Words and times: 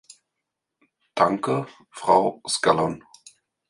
Danke, 1.13 1.67
Frau 1.91 2.41
Scallon. 2.49 3.03